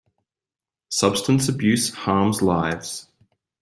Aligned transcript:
Substance 0.89 1.47
abuse 1.47 1.93
harms 1.93 2.41
lives. 2.41 3.07